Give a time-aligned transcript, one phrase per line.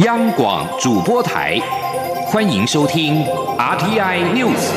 [0.00, 1.58] 央广主播台，
[2.26, 3.24] 欢迎收听
[3.56, 4.70] RTI News。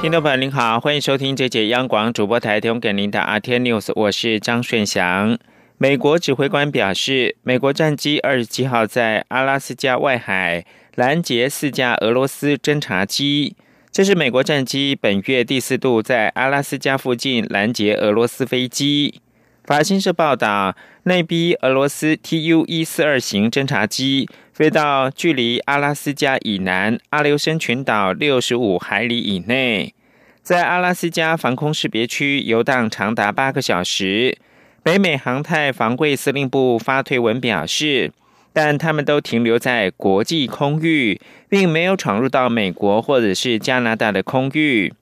[0.00, 5.36] 听众朋友您好，欢迎收听这节央广主播台提供给您的 RTI News，我是张顺祥。
[5.78, 13.56] 美国指挥官表示，美国战机二十七号在阿拉斯加外海拦截四架俄罗斯侦察机。
[13.94, 19.20] 这是美国战机本月第四度在阿拉斯加附近拦截俄罗斯飞机。
[19.66, 20.74] 法新社报道，
[21.04, 29.94] 那批俄罗斯 Tu 一四二型侦察机飞到距离阿拉斯加以南阿留申群岛六十五海里以内，
[30.42, 34.36] 在阿拉斯加防空识别区游荡长达八个小时。
[34.82, 38.10] 北美航太防卫司令部发推文表示。
[38.54, 44.94] 但他们都停留在国际空域，并没有闯入到美国或者是加拿大的空域。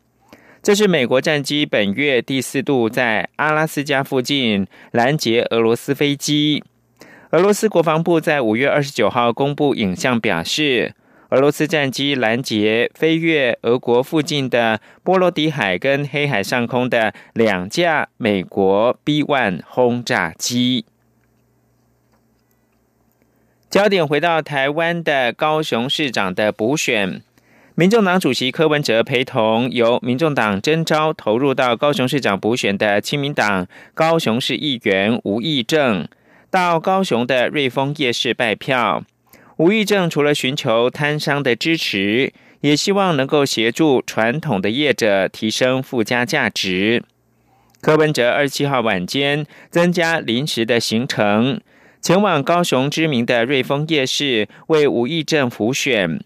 [0.63, 6.65] 这是美国战机本月第四度在阿拉斯加附近拦截俄罗斯飞机。
[7.33, 10.95] 俄罗斯国防部在五月二十九号公布影像，表示
[11.29, 20.87] 俄罗斯战机拦截飞越俄国附近的波罗的海跟黑海上空的两架美国 B-1 轰炸机。
[23.73, 27.23] 焦点回到台湾的高雄市长的补选，
[27.75, 36.07] 民众党主席柯文哲陪同由民众党征召投入到高雄市长补选的亲民党高雄市议员吴义正，
[36.51, 39.03] 到高雄的瑞丰夜市拜票。
[39.57, 47.03] 吴义正除了寻求摊商的支持，也希望能够协助传统的业者提升附加价值。
[47.81, 51.59] 柯文哲二十七号晚间增加临时的行程。
[52.03, 56.21] 前往高雄知名的瑞丰夜市为吴义正辅选。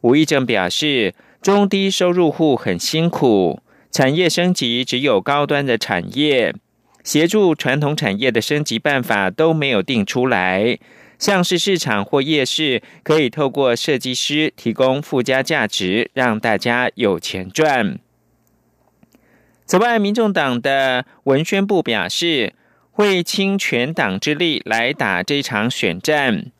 [0.00, 3.60] 吴义正表示，中低收入户很辛苦，
[3.90, 6.54] 产业升级只有高端的产业，
[7.04, 10.78] 协助传统产业的升级办法都没有定出来。
[11.18, 17.98] 像是市场或夜市，可以透过设计师提供附加价值，让大家有钱赚。
[19.66, 22.54] 此外，民众党的文宣部表示。
[23.00, 26.52] 会倾全党之力来打这场选战。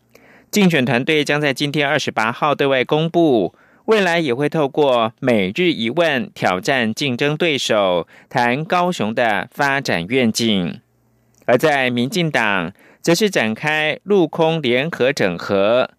[0.50, 10.80] 竞选团队将在今天二十八号对外公布，未来也会透过每日一问挑战竞争对手，谈高雄的发展愿景。
[11.44, 12.72] 而在民进党，
[13.02, 15.90] 则是展开陆空联合整合，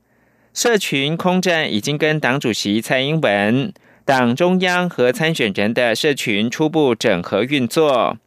[0.56, 3.72] 社群空战已经跟党主席蔡英文、
[4.04, 8.18] 党中央和参选人的社群初步整合运作。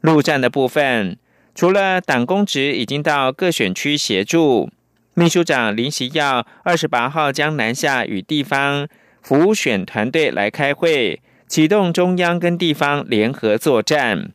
[0.00, 1.18] 陆战的部分。
[1.54, 4.70] 除了党公职已经到各选区协助，
[5.14, 8.88] 秘书长林习耀二十八号将南下与地方
[9.20, 14.32] 辅选团队来开会，启动中央跟地方联合作战。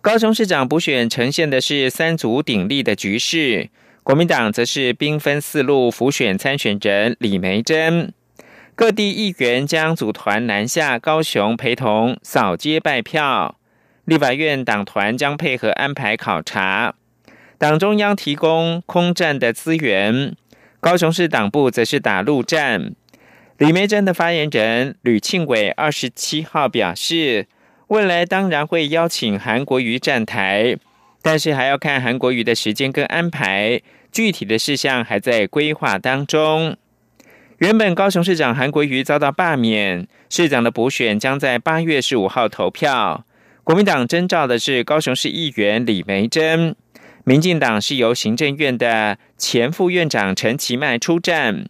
[0.00, 3.68] 高雄市长补选呈现的是三足鼎立的局势，
[4.02, 8.12] 国民党则是兵分四路辅选参选人李梅珍，
[8.74, 13.58] 各地议员将组团南下高雄陪同扫街拜票。
[14.04, 16.94] 立法院党团将配合安排考察，
[17.56, 20.34] 党中央提供空战的资源，
[20.80, 22.94] 高雄市党部则是打陆战。
[23.58, 27.46] 李梅珍的发言人吕庆伟二十七号表示，
[27.86, 30.76] 未来当然会邀请韩国瑜站台，
[31.22, 33.80] 但是还要看韩国瑜的时间跟安排，
[34.10, 36.76] 具体的事项还在规划当中。
[37.58, 43.24] 原本高雄市长韩国瑜遭到罢免，市长的补选将在八月十五号投票。
[43.64, 46.74] 国民党征召的是高雄市议员李梅珍，
[47.22, 51.68] 民进党是由行政院的前副院长陈其迈出战，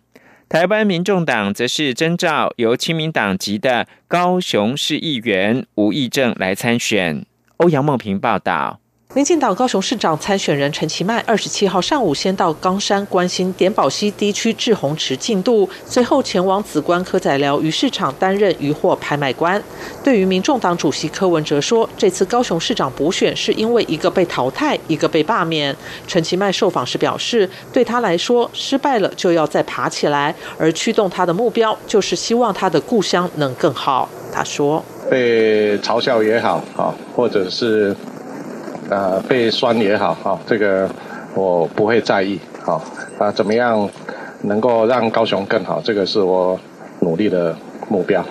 [0.49, 7.27] 台湾民众党则是征召由亲民党籍的高雄市议员吴义正来参选。
[7.59, 8.82] 欧阳梦平报道。
[9.15, 19.63] 民进党高雄市长参选人陈其迈二十七号上午先到冈山关心点宝溪地区志洪池进度，随后前往紫关科仔寮鱼市场担任渔货拍卖官。
[20.03, 25.77] 对于民众党主席柯文哲说，这次高雄市长补选是因为一个被淘汰，一个被罢免。
[26.07, 34.09] 陈其迈受访时表示，对他来说，失败了就要再爬起来，而驱动他的目标就是希望他的故乡能更好。
[34.33, 37.95] 他说：“被嘲笑也好，啊，或者是。”
[38.93, 40.87] 呃，被酸也好，哈，这个
[41.35, 42.85] 我不会在意，好，
[43.19, 43.89] 啊，怎么样
[44.43, 46.61] 能够让高雄更好，这个是我
[47.01, 47.57] 努力的
[47.89, 48.23] 目标。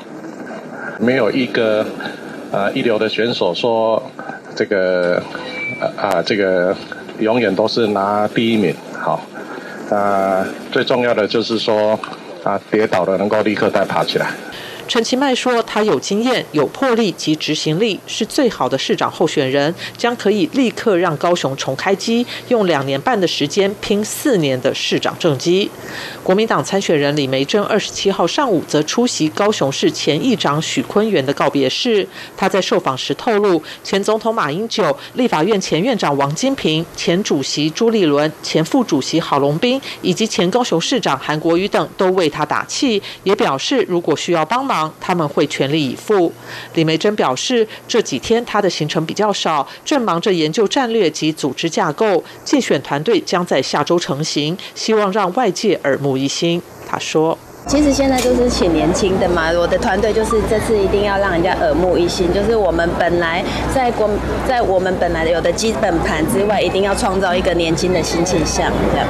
[0.99, 1.83] 没有一个
[2.51, 4.03] 呃一流的选手说
[4.55, 5.19] 这个
[5.97, 6.75] 啊这个
[7.17, 9.19] 永远都是拿第一名，好，
[9.89, 11.99] 啊，最重要的就是说
[12.43, 14.27] 啊跌倒了能够立刻再爬起来。
[14.91, 25.71] 陈其迈说，他有经验、有魄力及执行力，是最好的市长候选人，将可以立刻让高雄重开机，用两年半的时间拼四年的市长政绩。
[26.21, 32.05] 国民党参选人李梅珍二十七号上午则出席高雄市前议长许坤元的告别式。
[32.35, 46.31] 他在受访时透露，前总统马英九、立法院前院长王金平、前主席朱立伦、前副主席郝龙斌以及前高雄市长韩国瑜等都为他打气，也表示如果需要帮忙，他们会全力以赴。
[46.75, 56.11] 李梅珍表示，这几天他的行程比较少，正忙着研究战略及组织架构，竞选团队将在下周成型，希望让外界耳目。
[56.21, 57.35] 一新他说
[57.65, 63.43] ：“其实现在就是请年轻的嘛，我的团队就是这次一定要让人家耳目一新，就是我们本来
[63.73, 64.07] 在国
[64.47, 69.07] 在我们本来有的基本盘之外，一定要创造一个年轻的新气象，这样。”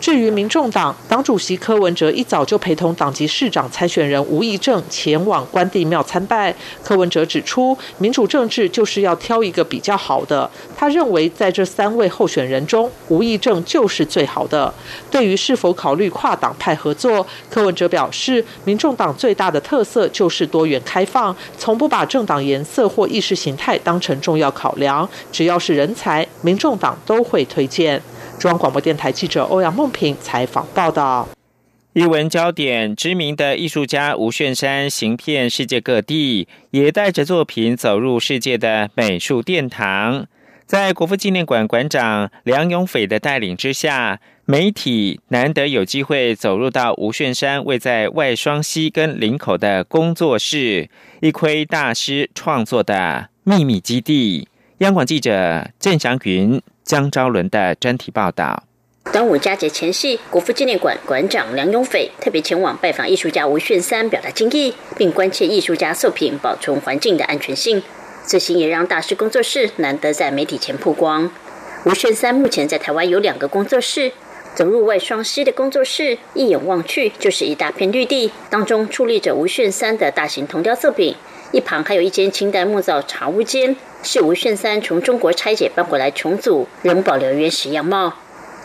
[0.00, 6.54] 至于民众党党主席柯文哲一早就陪同党籍市长参选人吴益政前往关帝庙参拜。
[6.84, 10.48] 柯文哲指出，民主政治就是要挑一个比较好的。
[10.76, 14.72] 他认为在这三位候选人中，吴益政就是最好的。
[15.10, 25.08] 对于是否考虑跨党派合作，柯文哲表示，民众党最大的特色就是多元开放，从不把政党颜色或意识形态当成重要考量。
[25.32, 28.00] 只要是人才，民众党都会推荐。
[28.38, 31.28] 中央广播电台记者欧阳梦平采访报道。
[31.94, 40.26] 一文焦点：知名的艺术家吴炫山行遍世界各地，也带着作品走入世界的美术殿堂。
[40.66, 50.88] 在国父纪念馆馆长梁永斐的带领之下，媒体难得有机会走入到吴炫山位在外双溪跟林口的工作室，
[51.20, 54.46] 一窥大师创作的秘密基地。
[54.78, 56.60] 央广记者郑祥云。
[56.88, 58.64] 江昭伦的专题报道：
[59.12, 67.82] 端午佳节前夕，国父纪念馆馆长梁永斐特别前往拜访艺术家吴炫三，表达敬意，并关切艺术家作品保存环境的安全性。
[68.24, 71.30] 此行也让大师工作室难得在媒体前曝光。
[71.84, 74.10] 吴炫三目前在台湾有两个工作室，
[74.54, 81.14] 走入外双溪的工作室，一眼望去就是一大片绿地，当中矗立着吴炫三的大型铜雕作品。
[81.50, 88.12] 一旁还有一间清代木造茶屋间，是吴炫三从中国拆解搬回来重组，仍保留原始样貌。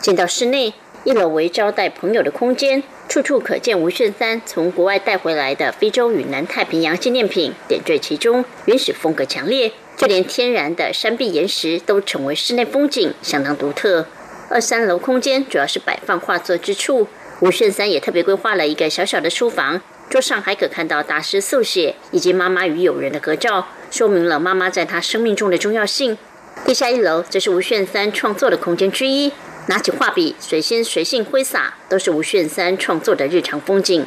[0.02, 9.72] 进到室内，一楼为招待朋友的空间，处处可见吴炫三从国外带回来的非洲与南太平洋纪念品点缀其中，原始风格强烈。
[9.96, 14.06] 就连天然的山壁岩石都成为室内风景，相当独特。
[14.50, 17.06] 二三楼空间主要是摆放画作之处，
[17.40, 19.80] 吴炫三也特别规划了一个小小的书房。
[20.08, 26.16] 桌上还可看到大师速写以及妈妈与友人的合照，说明了妈妈在他生命中的重要性。
[26.64, 29.32] 地下一楼则是吴炫三创作的空间之一，
[29.66, 34.06] 拿起画笔，随心随性挥洒，都是吴炫三创作的日常风景。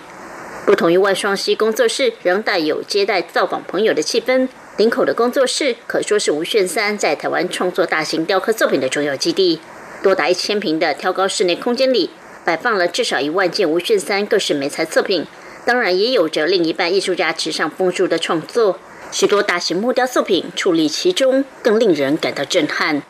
[0.66, 4.48] 不同于外双溪工作室，仍带有接待造访朋友的气氛。
[4.78, 9.60] 林口的工作室可说是吴炫三在台湾创作大型雕刻作品的重要基地。
[10.04, 12.12] 多达一千平的挑高室内空间里，
[12.46, 15.26] 摆放了至少一万件吴炫三各式美材作品。
[15.68, 18.80] 当然，也有着另一半艺术家池上丰树的创作，
[19.12, 23.04] 许多大型木雕作品矗立其中，更令人感到震撼。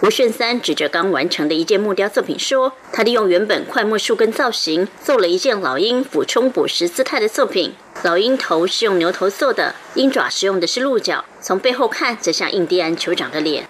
[0.00, 7.74] 吴炫三指着刚完成的一件木雕作品说：“他利用原本块木树根造型，做了一件老鹰俯冲捕食姿态的作品。
[8.04, 13.66] 老鹰头是用牛头做的，鹰爪使用的是鹿角，从背后看则像印第安酋长的脸。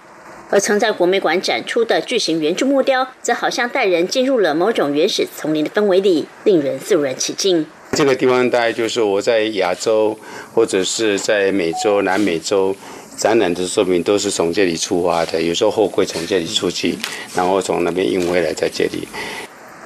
[0.50, 7.64] 而曾在国美馆展出的巨型圆柱木雕，则好像带人进入了某种原始丛林的氛围里，令人肃然起敬。”
[7.94, 10.18] 这个地方大概就是我在亚洲
[10.52, 12.74] 或者是在美洲、南美洲
[13.16, 15.40] 展览的作品，都是从这里出发的。
[15.40, 16.98] 有时候货柜从这里出去，
[17.34, 19.06] 然后从那边运回来，在这里。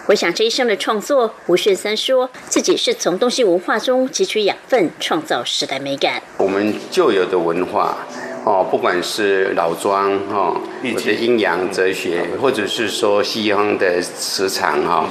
[0.07, 6.23] 我想这一生的创作，吴炫三说自己是从东西文化中汲取养分，创造时代美感。
[6.38, 7.99] 我们旧有的文化。
[8.45, 15.07] 哦，不管是老庄哈，或者阴阳哲学，或者是说西方的磁场哈，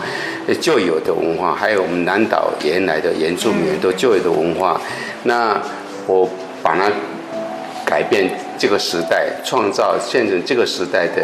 [0.59, 4.79] 旧有的文化，还有我们南岛原来的原住民都旧有的文化，
[5.23, 5.61] 那
[6.07, 6.27] 我
[6.63, 6.91] 把它
[7.85, 11.23] 改变这个时代，创造现在这个时代的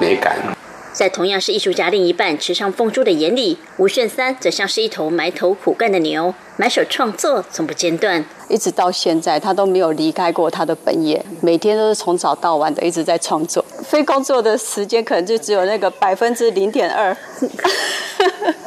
[0.00, 0.53] 美感。
[0.94, 8.24] 在同样是艺术家另一半池上凤珠的眼里，吴炫三则像是一头埋头苦干的牛，埋首创作，从不间断。
[8.48, 13.64] 一直到现在，他都没有离开过他的本业，每天都是从早到晚的一直在创作。
[13.82, 17.16] 非工作的时间可能就只有那个百分之零点二。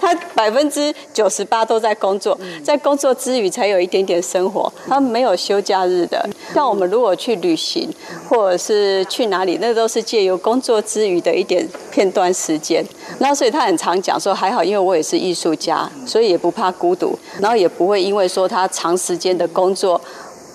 [0.00, 6.28] 他百分之九十八都在工作，在工作之余才有一点点生活，他们没有休假日的。
[6.54, 7.88] 像我们如果去旅行
[8.28, 12.84] 或者是去哪里，那都是借由工作之余的一点片段时间。
[13.18, 20.00] 那所以他很常讲说，还好，因为我也是艺术家，所以也不怕孤独，然后也不会因为说他长时间的工作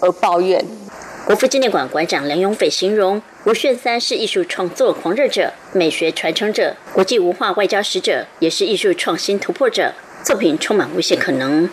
[0.01, 0.63] 而抱怨。
[1.25, 11.69] 国父纪念馆馆长梁永斐形容吴炫三是艺术创作狂热者、美学传承者、国际文化外交使者，也是艺术创新突破者，作品充满无限可能。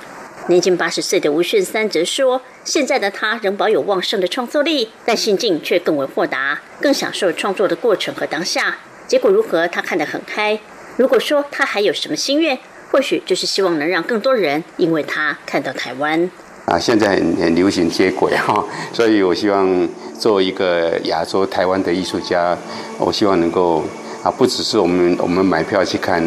[0.48, 8.76] 年近八十岁的吴炫三则说，现在的他仍保有旺盛的创作力，但心境却更为豁达，更享受创作的过程和当下。
[9.06, 10.60] 结果如何，他看得很开。
[10.98, 12.58] 如果说他还有什么心愿，
[12.90, 16.30] 或许就是希望能让更多人因为他看到台湾。
[16.64, 18.64] 啊，现在很很流行接轨哈，
[18.94, 19.88] 所以我希望
[20.18, 22.56] 作为一个亚洲台湾的艺术家，
[22.98, 23.82] 我希望能够
[24.22, 26.22] 啊，不只是我们我们买票去看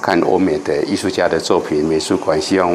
[0.00, 2.72] 看欧美的艺术家的作品，美术馆希望，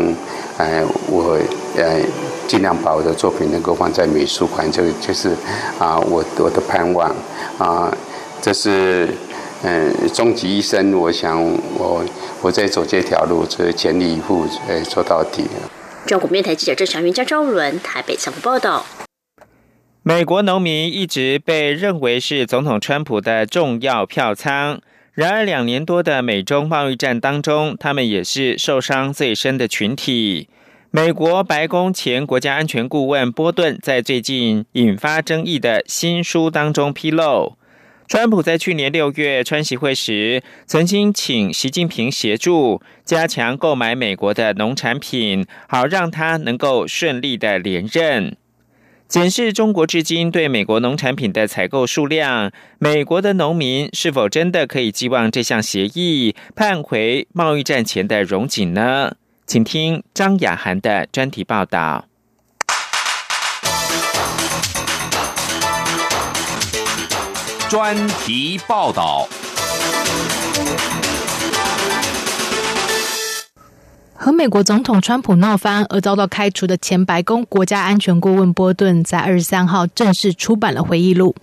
[0.57, 1.39] 哎，我
[1.75, 1.99] 呃
[2.47, 5.29] 尽量把我的作品能够放在美术馆，这个就是
[5.79, 7.13] 啊，我我的盼望
[7.57, 7.91] 啊，
[8.39, 9.09] 这是
[9.63, 11.43] 嗯，终极一生，我想
[11.77, 12.03] 我
[12.41, 15.45] 我在走这条路，这全力以赴，呃，做到底。
[16.05, 18.85] 中国面台记者郑祥云、江昭伦台北采访报道。
[20.03, 24.81] 美国农民一直被认为是总统川普的重要票仓，
[25.13, 30.49] 然而两年多的美中贸易战当中，他们也是受伤最深的群体。
[30.89, 37.55] 美国白宫前国家安全顾问波顿在最近引发争议的新书当中披露。
[38.07, 48.35] 川普在去年六月川习会时，曾经请习近平协助加强购买美国的农产品，好让他能够顺利的连任。
[49.07, 59.15] 检视中国至今对美国农产品的采购数量，美国的农民是否真的可以寄望这项协议盼回贸易战前的荣景呢？
[59.45, 62.05] 请听张雅涵的专题报道。
[67.71, 69.25] 专题报道。
[74.13, 81.33] 和美国总统川普闹翻而遭到开除的前白宫国家安全顾问波顿，在二十三号正式出版了回忆录。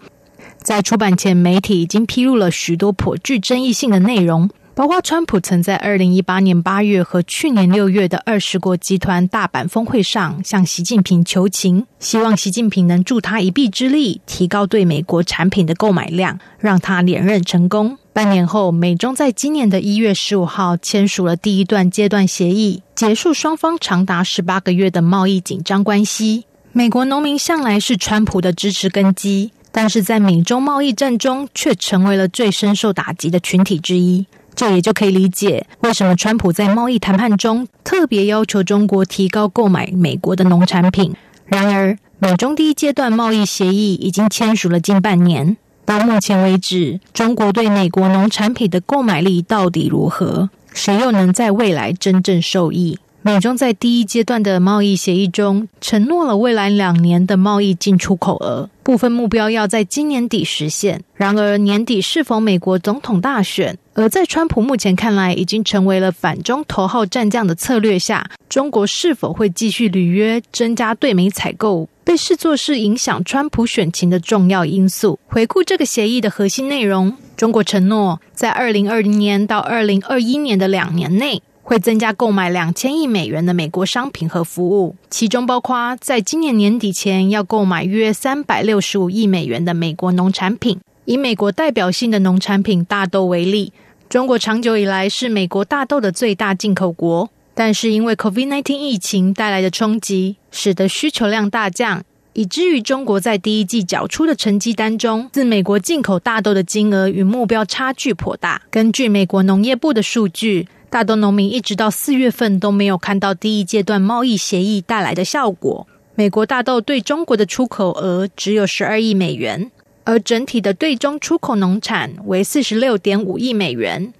[0.58, 4.50] 在出版前，媒体已经披露了许多颇具争议性的内容。
[4.78, 17.98] 包括川普曾在二零一八年八月和去年六月的二十国集团大阪峰会上向习近平求情，希望习近平能助他一臂之力，提高对美国产品的购买量，让他连任成功。
[18.12, 26.44] 半年后，美中在今年的一月十五号签署了第一段阶段协议，结束双方长达十八个月的贸易紧张关系。
[26.70, 34.24] 美国农民向来是川普的支持根基，但是在美中贸易战中却成为了最深受打击的群体之一。
[34.58, 41.14] 这也就可以理解为什么川普在贸易谈判中特别要求中国提高购买美国的农产品。
[41.46, 50.50] 然而，美中第一阶段贸易协议已经签署了近半年，到目前为止，中国对美国农产品的购买力到底如何？
[50.74, 52.98] 谁又能在未来真正受益？
[53.28, 61.04] 美中在第一阶段的贸易协议中承诺了未来两年的贸易进出口额，部分目标要在今年底实现。
[61.14, 63.76] 然而，年底是否美国总统大选？
[63.92, 75.18] 而在川普目前看来已经成为了反中头号战将的策略下，中国是否会继续履约、增加对美采购，被视作是影响川普选情的重要因素。
[75.26, 81.42] 回顾这个协议的核心内容，中国承诺在二零二零年到二零二一年的两年内。
[81.68, 90.80] 会增加购买两千亿美元的美国商品和服务，其中包括在今年年底前要购买约三百六十五亿美元的美国农产品。
[91.04, 93.74] 以美国代表性的农产品大豆为例，
[94.08, 108.62] 中国长久以来是美国大豆的最大进口国，但是因为 COVID-19 疫情带来的冲击，使得需求量大降，以至于中国在第一季缴出的成绩单中，自美国进口大豆的金额与目标差距颇大。
[108.70, 110.66] 根据美国农业部的数据。
[110.90, 115.86] 大豆农民一直到四月份都没有看到第一阶段贸易协议带来的效果。
[116.14, 119.70] 美国大豆对中国的出口额只有十二亿美元，
[120.04, 124.12] 而整体的对中出口农产为四十六点五亿美元。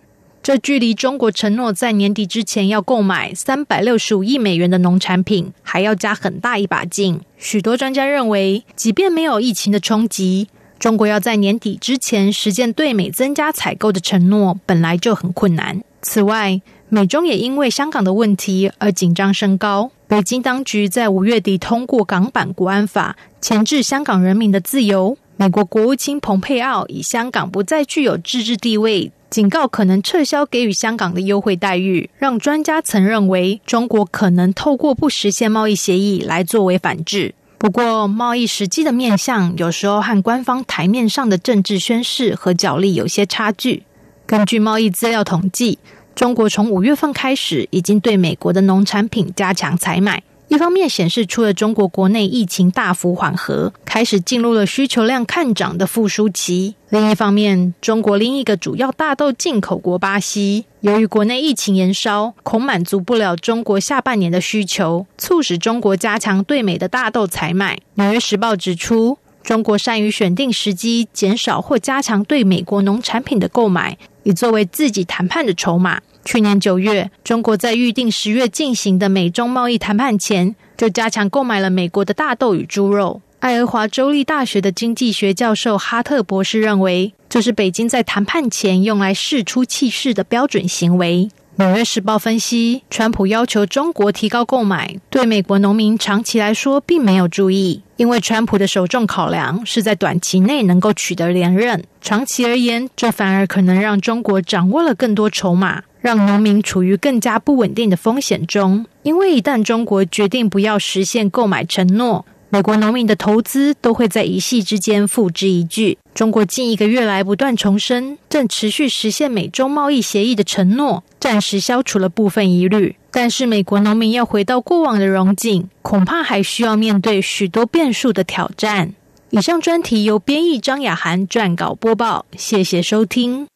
[0.42, 7.20] 这距离中国承诺在年底之前要购买三百六十五亿美元的农产品还要加很大一把劲。
[7.37, 10.48] 许多专家认为，即便没有疫情的冲击，
[10.78, 15.82] 中国要在年底之前实现对美增加采购的承诺，本来就很困难。
[16.00, 19.90] 此外，美中也因为香港的问题而紧张升高。
[20.07, 25.19] 北京当局在五月底通过港版国安法，钳制香港人民的自由。
[25.37, 37.35] 美国国务卿蓬佩奥以香港不再具有自治地位警告可能撤销给予香港的优惠待遇，让专家曾认为中国可能透过不实现贸易协议来作为反制。
[37.59, 43.83] 不过，贸易实际的面向有时候和官方台面上的政治宣示和角力有些差距。
[44.28, 45.78] 根据贸易资料统计，
[46.14, 50.23] 中国从五月份开始已经对美国的农产品加强采买。
[50.49, 67.76] 一方面显示出了中国国内疫情大幅缓和，开始进入了需求量看涨的复苏期；另一方面，中国另一个主要大豆进口国巴西，由于国内疫情延烧，恐满足不了中国下半年的需求，促使中国加强对美的大豆采买。
[67.94, 76.00] 《纽约时报》指出，中国善于选定时机，减少或加强对美国农产品的购买，以作为自己谈判的筹码。
[76.25, 83.23] 去年九月，中国在预定十月进行的美中贸易谈判前，就加强购买了美国的大豆与猪肉。
[83.38, 91.30] 爱荷华州立大学的经济学教授哈特博士认为，这是北京在谈判前用来试出气势的标准行为。
[91.58, 101.82] 纽约时报分析，川普要求中国提高购买，对美国农民长期来说并没有注意，因为川普的首重考量是在短期内能够取得连任。
[102.00, 105.82] 长期而言，这反而可能让中国掌握了更多筹码。
[106.00, 115.99] 让农民处于更加不稳定的风险中，因为一旦中国决定不要实现购买承诺，美国农民的投资都会在一夕之间付之一炬。
[116.14, 122.97] 中国近一个月来不断重申正持续实现美中贸易协议的承诺，暂时消除了部分疑虑。
[123.11, 128.95] 但是，美国农民要回到过往的荣景，恐怕还需要面对许多变数的挑战。
[129.31, 133.47] 以上专题由编译张雅涵撰稿播报，谢谢收听。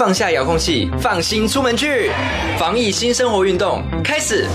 [0.00, 2.10] 放下遥控器，放心出门去。
[2.58, 4.46] 防疫新生活运动开始，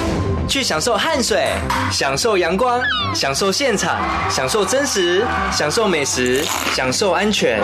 [0.48, 1.50] 去享受汗水，
[1.92, 2.82] 享受阳光，
[3.14, 3.96] 享受现场，
[4.28, 7.62] 享受真实，享受美食，享受安全，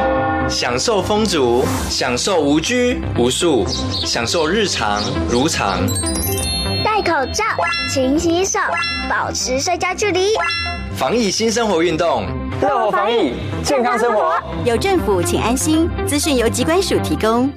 [0.47, 3.65] 享受风足，享受无拘无束，
[4.05, 5.79] 享受日常如常。
[6.85, 7.43] 戴口罩，
[7.91, 8.59] 勤洗手，
[9.09, 10.27] 保持社交距离。
[10.95, 12.27] 防疫新生活运动，
[12.61, 13.33] 乐活防疫，
[13.63, 14.35] 健康生活。
[14.65, 15.89] 有政府，请安心。
[16.05, 17.51] 资讯由机关署提供。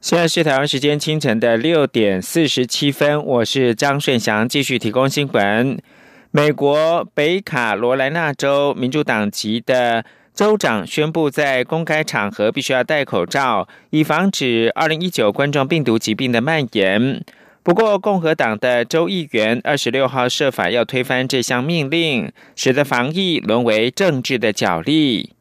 [0.00, 5.76] 现在是台湾时间清晨的六点四十七分，我是张顺祥，继续提供新闻。
[6.30, 17.24] 美国北卡罗来纳州民主党籍的州长宣布，在公开场合必须要戴口罩，以防止二零一九冠状病毒疾病的蔓延。
[17.64, 25.32] 不过，共和党的州议员二十六号设法要推翻这项命令，使得防疫沦为政治的角力。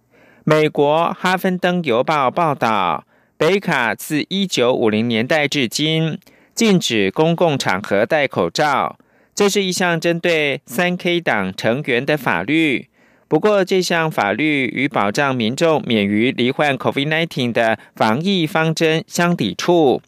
[0.44, 3.04] 美国哈芬登邮报报道。
[3.38, 6.18] 北卡自一九五零年代至今
[6.56, 8.98] 禁止公共场合戴口罩，
[9.36, 12.88] 这是一项针对三 K 党成员的法律。
[13.28, 20.02] 不过，这项法律与保障民众免于罹患 COVID-19 的防疫方针相抵触，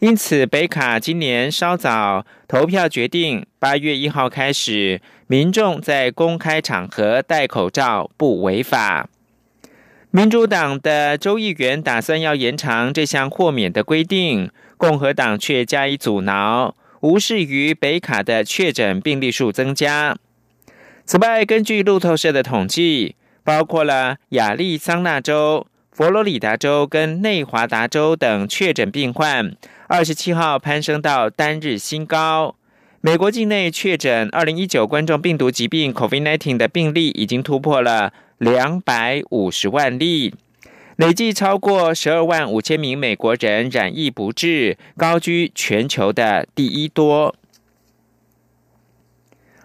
[0.00, 9.08] 因此北卡今年稍早投票决定，八月一号开始，民众在公开场合戴口罩不违法。
[10.14, 20.14] 民主党的州议员打算要延长这项豁免的规定，共和党却加以阻挠，无视于北卡的确诊病例数增加。
[21.06, 32.56] 此外，根据路透社的统计，包括了亚利桑那州、佛罗里达州跟内华达州等确诊病患，二十七号攀升到单日新高。
[33.00, 38.12] 美国境内确诊二零一九冠状病毒疾病 （COVID-19） 的病例已经突破了。
[38.42, 40.34] 两百五十万例，
[40.96, 47.36] 累计超过十二万五千名美国人染疫不治，高居全球的第一多。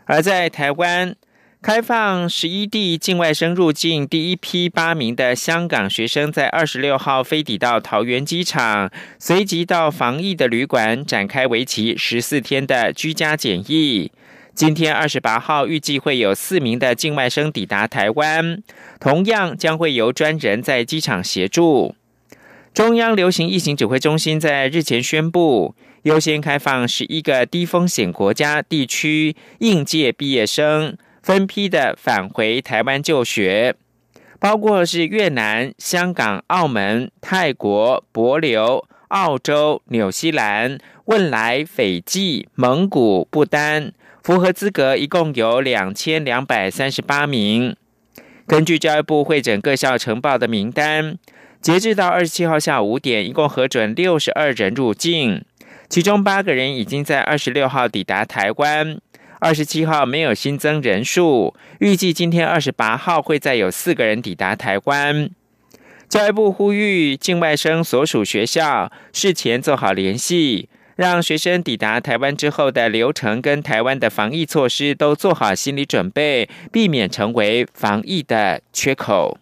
[0.05, 1.15] 而在台湾，
[1.59, 14.11] 开放十一地境外生入境，第一批八名的香港学生在二十六号飞抵到桃园机场，随即到防疫的旅馆展开为期十四天的居家检疫。
[14.57, 18.63] 今天二十八号，预计会有四名的境外生抵达台湾，
[18.99, 21.93] 同样将会由专人在机场协助。
[22.73, 33.75] 中央流行疫情指挥中心在日前宣布，优先开放十一个低风险国家地区应届毕业生分批的返回台湾就学，
[34.39, 43.93] 包括是越南、香港、澳门、泰国、博流、澳洲、纽西兰、汶莱、斐济、蒙古、不丹。
[44.27, 47.77] 符合资格一共有两千两百三十八名。
[48.45, 51.17] 根据教育部会诊各校呈报的名单，
[51.61, 55.45] 截至到二十七号下午五点，一共核准六十二人入境，
[55.87, 58.99] 其中八个人已经在二十六号抵达台湾，
[59.39, 65.29] 二十七号没有新增人数，预计今天二十八号会再有四个人抵达台湾。
[66.09, 79.37] 教育部呼吁境外生所属学校事前做好联系，让学生抵达台湾之后的流程跟台湾的防疫措施都做好心理准备，避免成为防疫的缺口。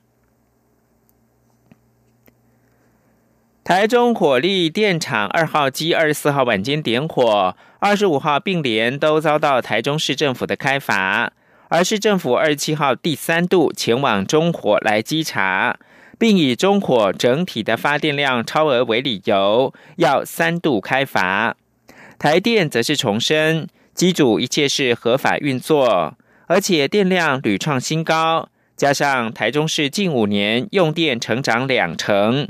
[3.64, 11.32] 台中火力电厂二号机二十四号晚间点火，二十五号并联都遭到台中市政府的开罚，
[11.70, 15.80] 而市政府二十七号第三度前往中火来稽查，
[16.18, 21.56] 并以中火整体的发电量超额为理由，要三度开阀。
[22.18, 32.48] 台电则是重申，机组一切是合法运作，而且电量屡创新高，加上台中市近五年用电成长两成。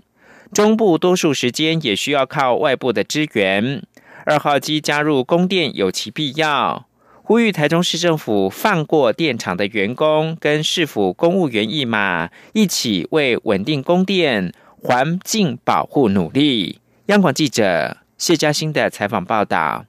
[0.53, 3.81] 中部多数时间也需要靠外部的支援，
[4.25, 6.85] 二号机加入供电有其必要。
[7.27, 16.81] 呼吁台中市政府放过电厂的员工跟市府公务员一马，一起为稳定供电、环境保护努力。
[17.07, 19.85] 央广记者谢嘉欣的采访报道。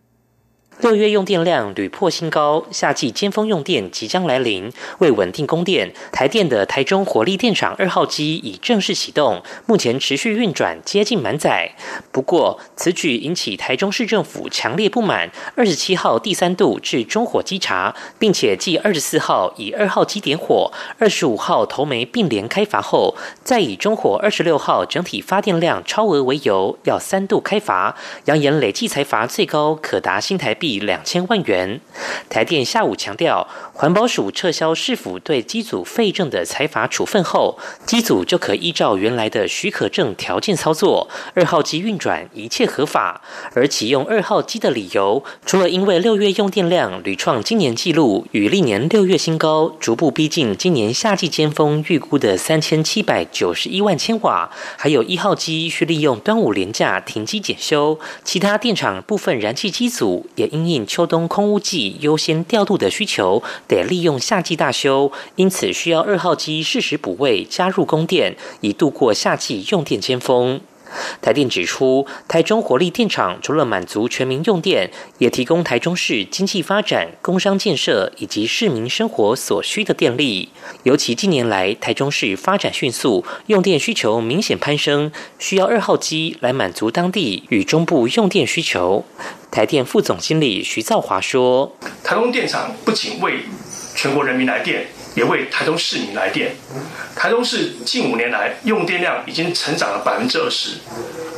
[0.80, 4.70] 六月用电量屡破新高，夏季尖峰用电即将来临。
[4.98, 11.72] 为稳定供电，台电的台中火力电厂二号机已正式启动，目前持续运转，接近满载。
[12.12, 15.30] 不过，此举引起台中市政府强烈不满。
[15.54, 30.65] 二十七号第三度至中火稽查，并且继二十四号以二号机点火，二十五号头煤并联开阀后，再以中火二十六号整体发电量超额为由，要三度开阀，扬言累计财罚最高可达新台币。
[30.81, 31.81] 两千万元。
[32.29, 43.22] 台电下午强调，环保署撤销市府对机组废证的财罚处分后，机组就可依照原来的许可证条件操作，二号机运转一切合法。
[43.55, 60.50] 而启用二号机的理由，除了因为六月用电量屡创今年纪录，与历年六月新高，逐步逼近今年夏季尖峰预估的三千七百九十一万千瓦，还有一号机需利用端午连假停机检修，其他电厂部分燃气机组也。
[60.57, 70.61] 因应秋冬空污季优先调度的需求，得利用夏季大修，因此需要二号机适时补位加入供电，以度过夏季用电尖峰。
[71.20, 80.51] 台电指出，台中火力电厂除了满足全民用电，也提供台中市经济发展、工商建设以及市民生活所需的电力。
[80.85, 89.05] 尤其近年来，台中市发展迅速，用电需求明显攀升，需要二号机来满足当地与中部用电需求。
[89.51, 93.40] 台电副总经理徐兆华说：“台中电厂不仅为
[93.94, 96.55] 全国人民来电。”也为台中市民来电。
[97.16, 100.76] 台中市近五年来用电量已经成长了百分之二十，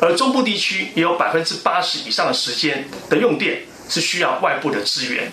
[0.03, 5.33] 而中部地区也有百分之八十以上的时间的用电是需要外部的资源。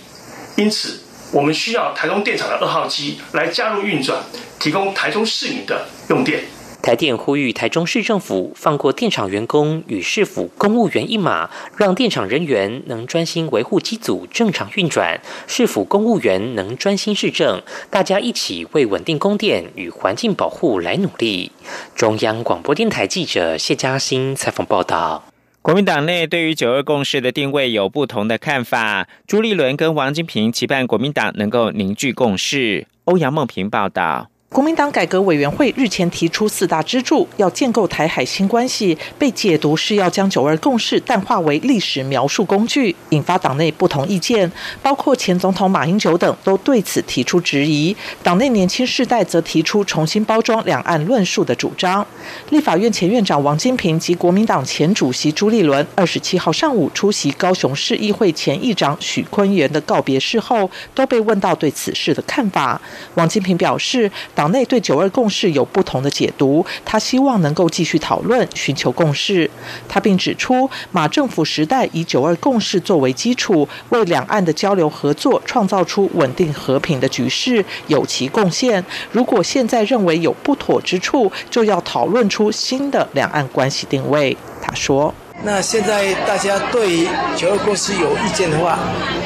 [0.56, 4.24] 因此，我们需要台中电厂的二号机来加入运转，
[4.60, 6.46] 提供台中市民的用电。
[6.86, 21.52] 台电呼吁台中市政府放过电厂员工与市府公务员一马，让电厂人员能专心维护机组正常运转，市府公务员能专心市政，大家一起为稳定供电与环境保护来努力。
[21.96, 25.24] 中央广播电台记者谢嘉欣采访报道。
[25.64, 32.86] 国民党内对于九二共识的定位有不同的看法，朱立伦跟王金平期盼国民党能够凝聚共识。
[33.06, 34.30] 欧阳梦平报道。
[34.50, 44.50] 国民党改革委员会日前提出四大支柱，要建构台海新关系，被解读是要将九二共识淡化为历史描述工具，引发党内不同意见。
[44.82, 47.94] 包括前总统马英九等都对此提出质疑。
[48.24, 52.06] 党内年轻世代则提出重新包装两岸论述的主张。
[52.52, 62.80] 立法院前院长王金平及国民党前主席朱立伦二十七号上午出席高雄市议会前议长许坤元的告别式后，都被问到对此事的看法。
[63.16, 64.45] 王金平表示，党。
[64.46, 69.50] 党内对九二共识有不同的解读，他希望能够继续讨论，寻求共识。
[69.90, 78.86] 他并指出，马政府时代以九二共识作为基础，为两岸的交流合作创造出稳定和平的局势，有其贡献。
[79.12, 84.38] 如果现在认为有不妥之处，就要讨论出新的两岸关系定位。
[84.62, 85.12] 他说。
[85.44, 88.78] 那现在大家对九二共识有意见的话，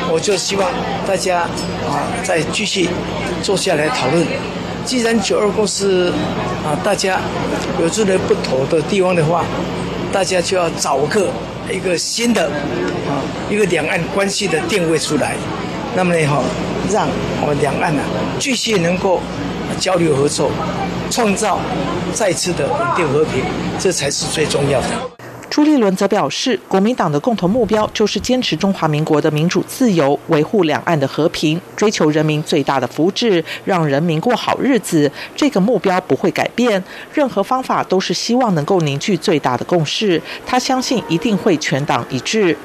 [0.10, 0.72] 我就希望
[1.06, 2.88] 大家啊再继续
[3.44, 4.26] 坐下来讨论。
[4.90, 6.12] 既然九二共识
[6.66, 7.20] 啊，大家
[7.80, 9.46] 有这个不妥的地方的话，
[10.12, 11.30] 大家就要找个
[11.72, 12.48] 一个新的
[13.08, 13.22] 啊
[13.52, 15.36] 一个两岸关系的定位出来。
[15.96, 16.42] 那么呢，哈，
[16.92, 17.08] 让
[17.40, 18.02] 我们两岸呢
[18.40, 19.22] 继续能够
[19.80, 20.50] 交流合作，
[21.12, 21.60] 创造
[22.12, 23.44] 再次的稳定和平，
[23.78, 25.19] 这才是最重要的。
[25.50, 35.12] 朱立伦则表示，国民党的共同目标就是坚持中华民国的民主自由，维护两岸的和平，追求人民最大的福祉，让人民过好日子。
[35.36, 36.82] 这个目标不会改变，
[37.12, 40.22] 任何方法都是希望能够凝聚最大的共识。
[40.46, 42.56] 他相信一定会全党一致。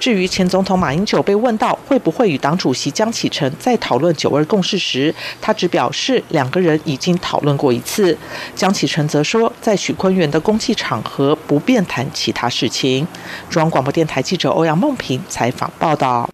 [0.00, 8.16] 至于前总统马英九被问到会不会与党主席江启臣在讨论九二共识时，他只表示两个人已经讨论过一次。
[8.54, 13.06] 江启臣则说，在许坤元的公祭场合不便谈其他事情。
[13.48, 16.28] 中央广播电台记者欧阳梦平采访报道。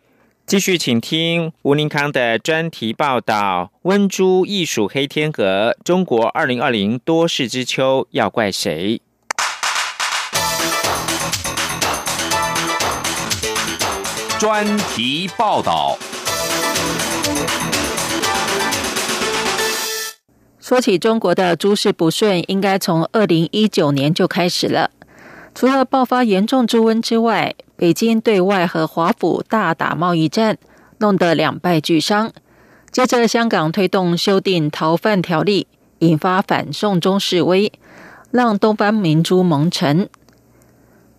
[0.46, 9.02] 继续，请听吴宁康的专题报道：温猪艺术黑天鹅，中国二零二零多事之秋要怪谁？
[14.38, 15.98] 专题报道。
[20.60, 24.92] 说起中国的诸事不顺，应该从二零一九年就开始了。
[25.56, 30.56] 除了爆发严重猪瘟之外，北京对外和华府大打贸易战，
[30.98, 32.30] 弄得两败俱伤。
[32.92, 35.66] 接着，香港推动修订逃犯条例，
[35.98, 37.72] 引发反送中示威，
[38.30, 40.08] 让东方明珠蒙尘。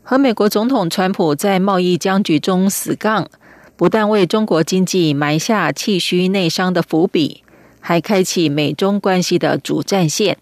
[0.09, 3.29] 和美国总统川普在贸易僵局中死杠，
[3.77, 7.43] 不但为中国经济埋下气虚内伤的伏笔，
[7.79, 10.39] 还开启美中关系的主战线。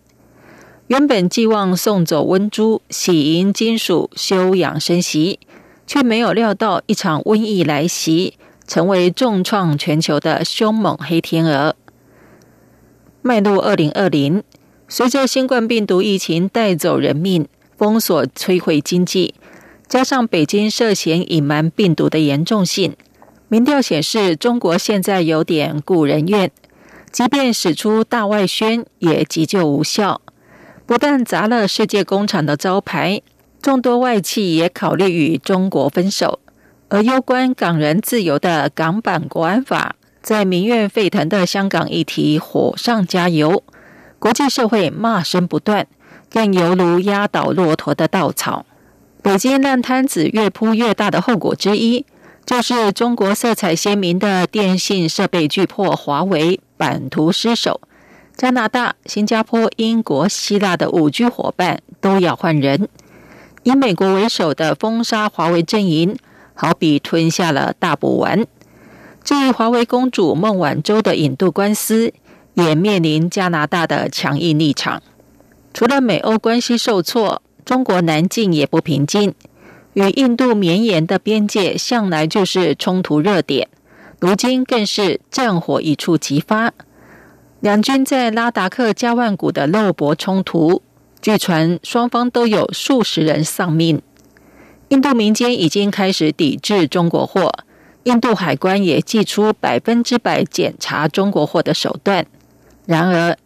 [0.87, 5.37] 原本寄望送走瘟猪、喜迎金属、休养生息，
[5.85, 11.75] 却没有料到一场瘟疫来袭，成为重创全球的凶猛黑天鹅。
[13.21, 14.41] 迈入二零二零，
[14.87, 19.33] 随着新冠病毒疫情带走人命、封锁摧毁经济。
[19.87, 22.95] 加上北京涉嫌隐瞒病毒的严重性，
[23.47, 26.51] 民调显示中国现在有点故人怨，
[27.09, 30.19] 即便使出大外宣，也急救无效。
[30.85, 33.21] 不但砸了世界工厂的招牌，
[33.61, 36.39] 众多外企也考虑与中国分手。
[36.89, 43.63] 而攸关港人自由的港版国安法，在民怨沸腾的香港议题火上加油，
[44.19, 45.87] 国际社会骂声不断，
[46.29, 48.65] 更犹如压倒骆驼的稻草。
[49.27, 52.05] 北京烂摊子越铺越大的后果之一，
[52.45, 57.81] 就是中国色彩鲜明的电信设备巨破华为版图失守，
[58.37, 62.87] 加拿大、新加坡、英国、希腊的五 G 伙伴都要换人。
[63.63, 66.15] 以美国为首的封杀华为阵营，
[66.53, 68.47] 好比吞下了大补丸。
[69.25, 72.13] 至于华为公主孟晚舟的引渡官司，
[72.53, 75.03] 也面临加拿大的强硬立场。
[75.73, 77.41] 除了美欧关系受挫。
[77.67, 79.35] 中国南境也不平静，
[79.91, 83.67] 与印度绵延的边界向来就是冲突热点，
[84.21, 86.71] 如今更是战火一触即发。
[87.59, 90.81] 两军在拉达克加万古的肉搏冲突，
[91.21, 94.01] 据传双方都有数十人丧命。
[94.87, 97.51] 印度民间已经开始抵制中国货，
[98.03, 102.25] 印度海关也祭出百分之百检查中国货的手段。
[102.85, 103.37] 然而，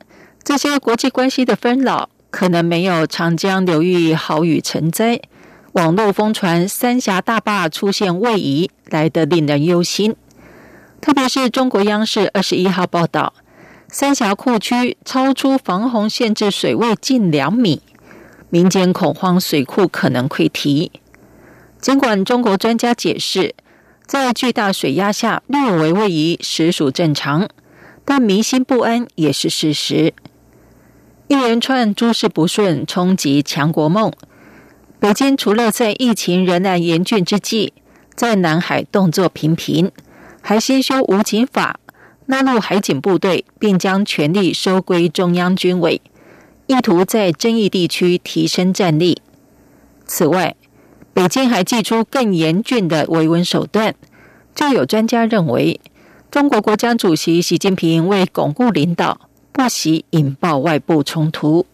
[0.44, 2.11] 这些国际关系的纷扰。
[2.32, 5.22] 可能没有长江流域好雨成灾，
[5.74, 10.16] 网络疯传三峡大坝出现位移来得令人忧心。
[11.02, 13.34] 特别是中国央视二十一号报道，
[13.90, 17.82] 三峡库区超出防洪限制水位近两米，
[18.50, 20.92] 民间恐慌水库可能溃堤。
[21.80, 23.56] 尽管中国专家解释，
[24.06, 27.50] 在巨大水压下略微位移实属正常，
[28.06, 30.14] 但民心不安也是事实。
[31.32, 34.12] 一连串诸事不顺冲击强国梦，
[35.00, 37.72] 北京除了在疫情仍然严峻之际，
[38.16, 39.90] 在南海动作频频，
[40.42, 41.80] 还新修武警法，
[42.26, 46.02] 纳入海警部队，并将权力收归中央军委，
[46.68, 49.22] 意图在争议地区提升战力。
[50.06, 50.58] 此外，
[51.14, 53.96] 北京还祭出更严峻的维稳手段。
[54.54, 55.80] 就有专家认为，
[56.30, 59.31] 中国国家主席习近平为巩固领导。
[59.54, 61.66] 不惜引爆外部冲突，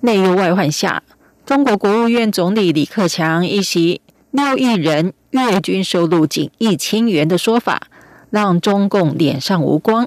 [0.00, 1.02] 内忧外患下，
[1.44, 7.82] 中国国务院总理李克强一席六亿人月均收入仅一千元的说法，
[8.30, 10.06] 让中共脸上无光；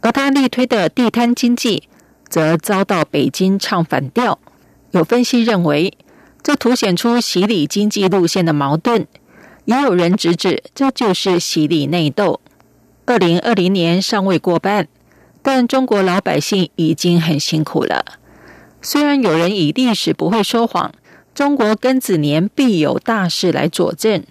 [0.00, 1.82] 而他力推的地摊经济，
[2.28, 4.38] 则遭到北京唱反调。
[4.92, 5.92] 有分析认为，
[6.42, 9.06] 这凸显出洗礼经济路线的矛盾；
[9.64, 12.40] 也有人直指这就是洗礼内斗。
[13.04, 14.86] 二零二零年尚未过半。
[15.50, 18.04] 但中国老百姓已经很辛苦了。
[18.82, 20.92] 虽然有人以历史不会说谎，
[21.34, 24.22] 中国庚子年必有大事来佐证，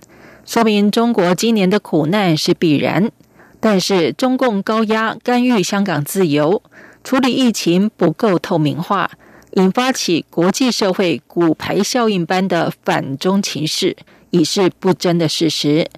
[0.46, 3.12] 说明中国今年的苦难是必然。
[3.60, 6.62] 但是中共高压干预香港自由，
[7.04, 9.10] 处理疫情不够透明化，
[9.54, 13.98] 引发起国际社会骨牌效应般的反中情势，
[14.30, 15.90] 已是不争的事实。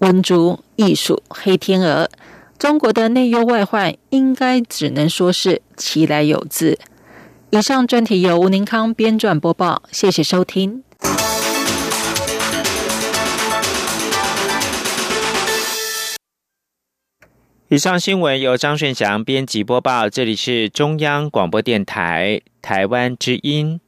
[0.00, 2.10] 温猪艺术黑天鹅，
[2.58, 6.78] 中国的内忧外患应该只能说是其来有自。
[7.50, 10.82] 以上专题由吴宁康编撰播报，谢谢收听。
[17.68, 23.80] 以上新闻由张顺祥编辑播报，这里是中央广播电台台湾之音。